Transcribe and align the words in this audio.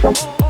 Thank 0.00 0.47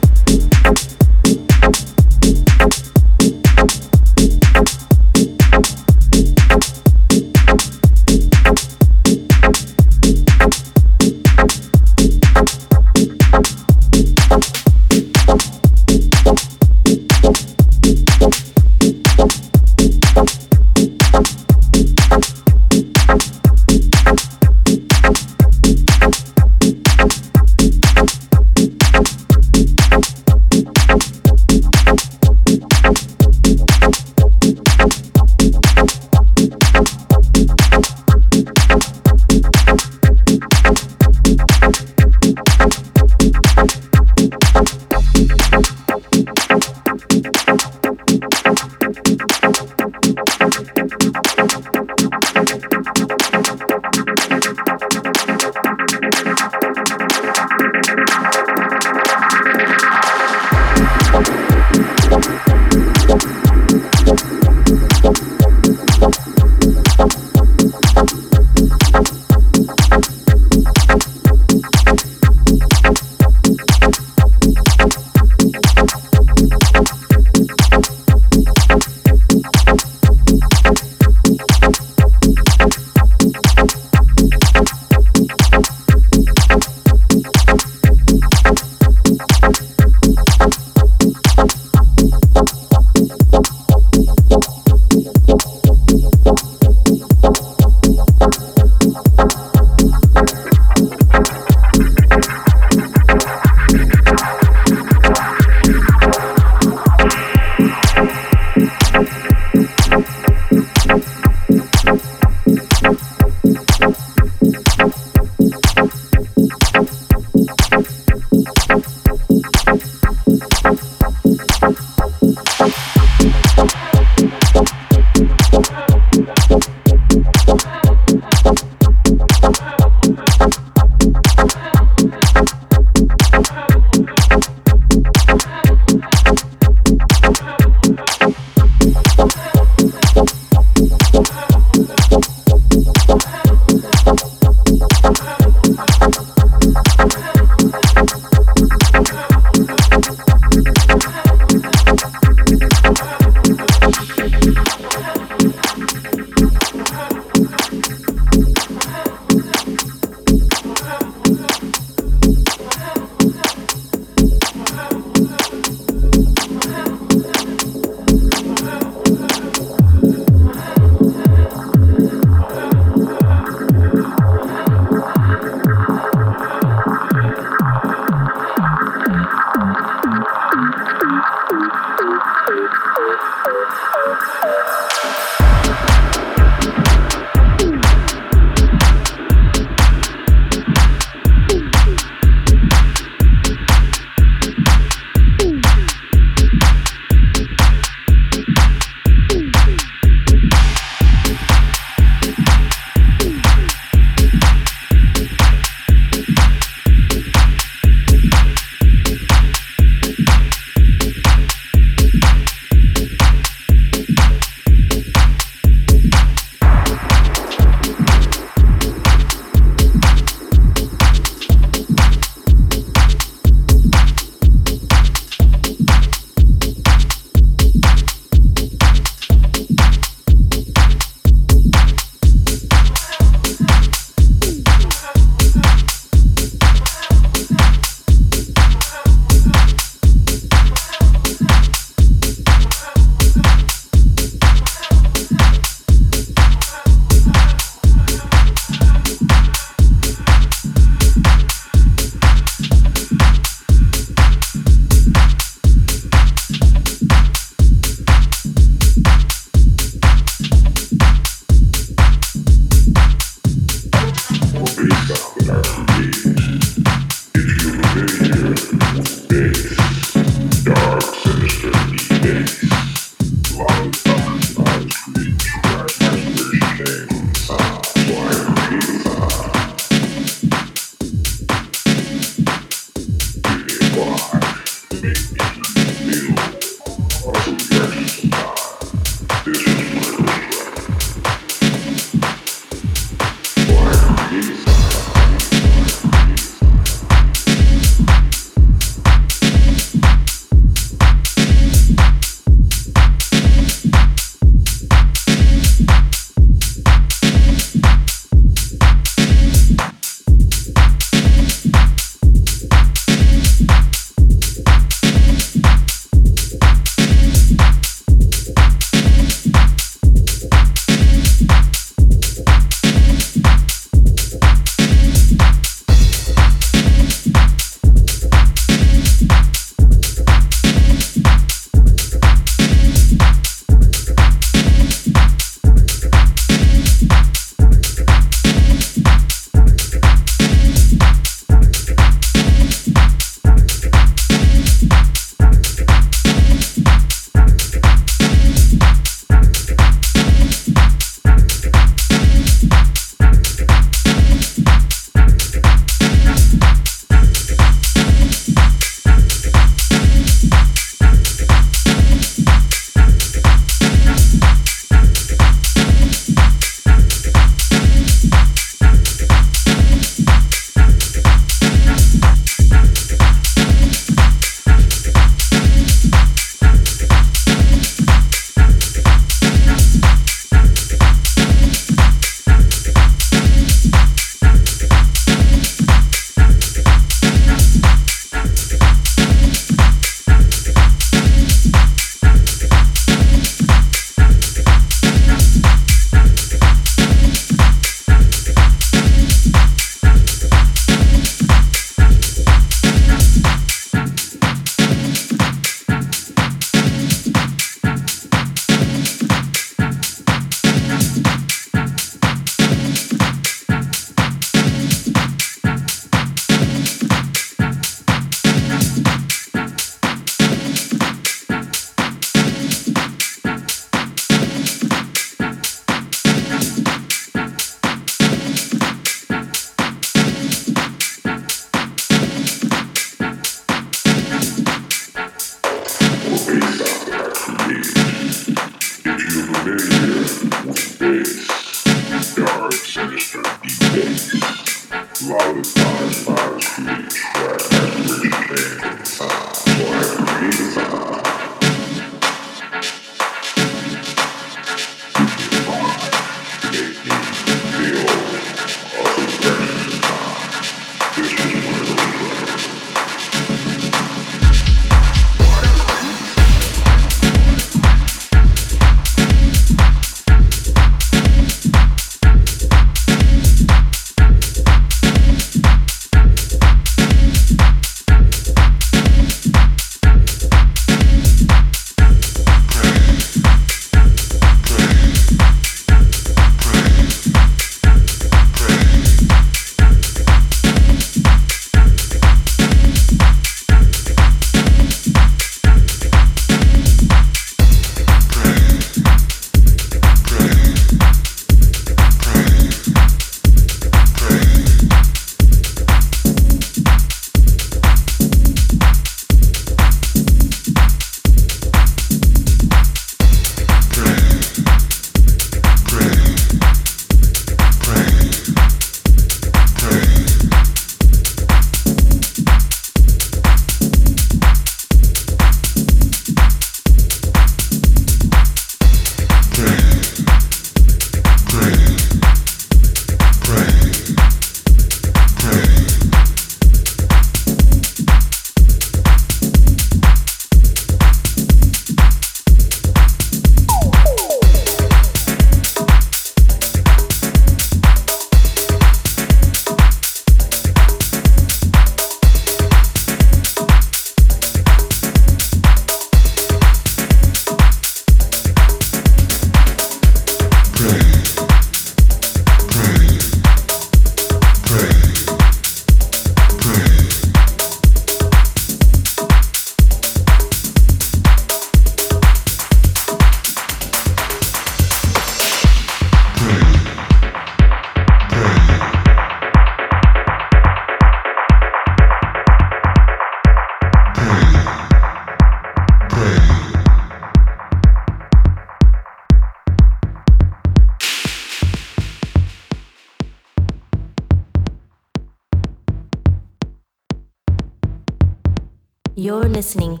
listening. 599.61 600.00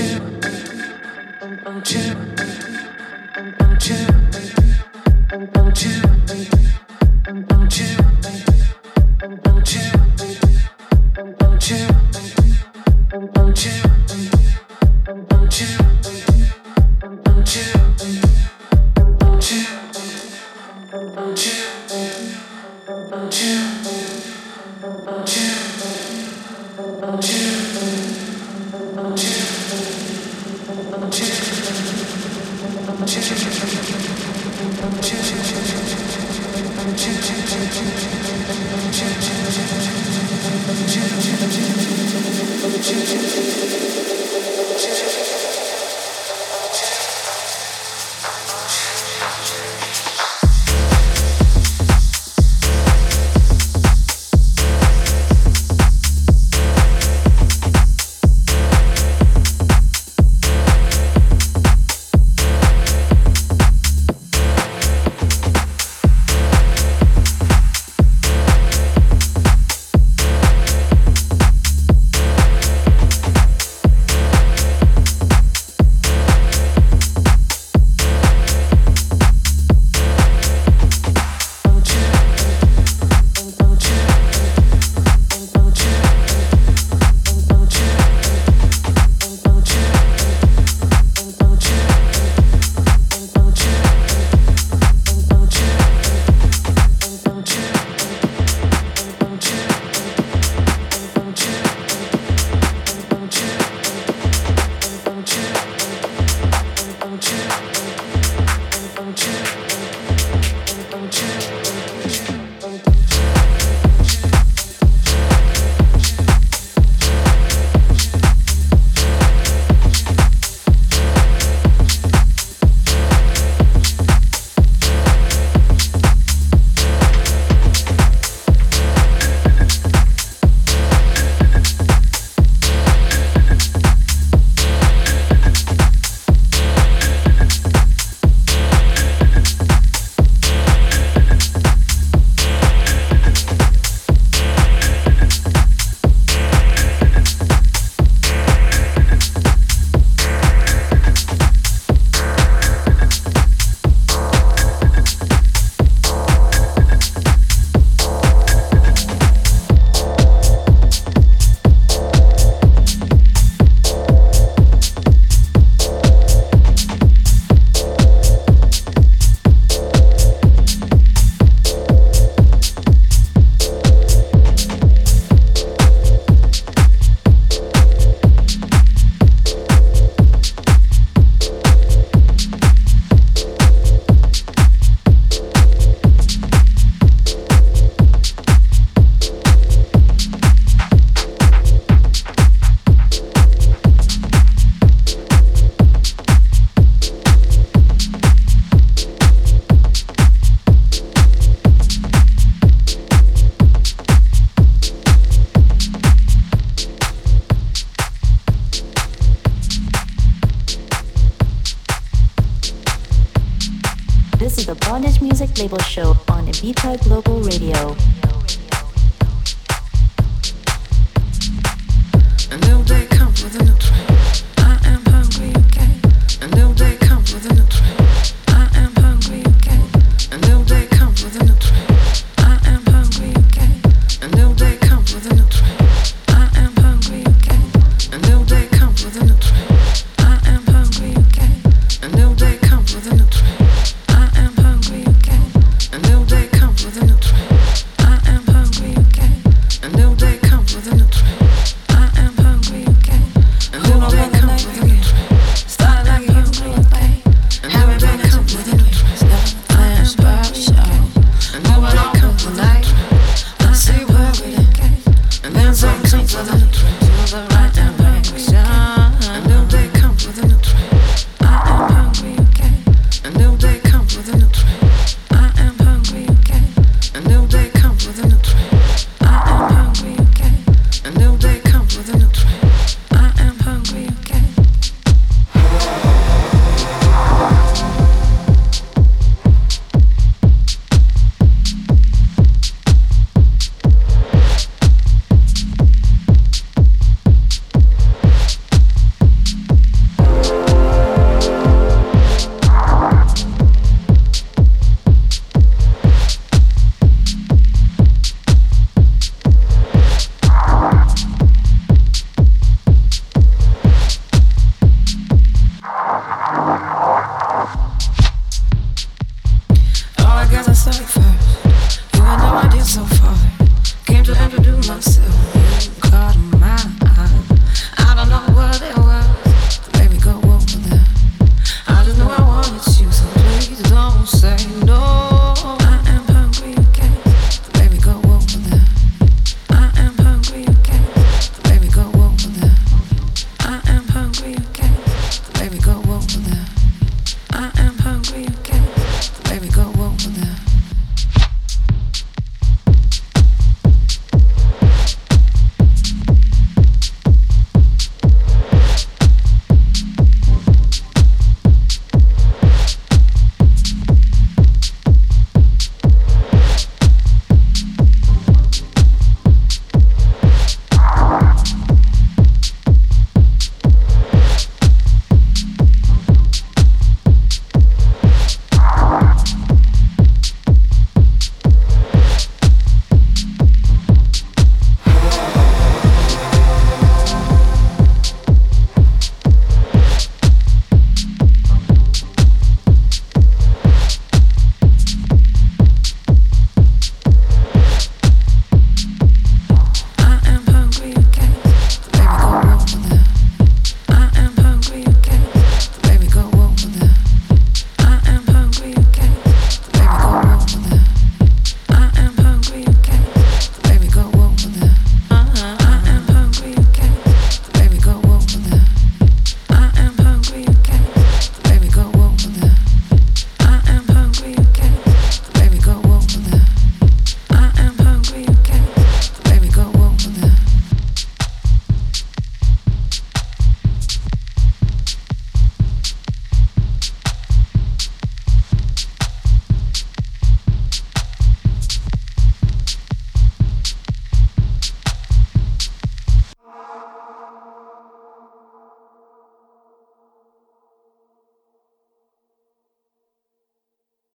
Label 0.00 0.30
Show 7.80 8.09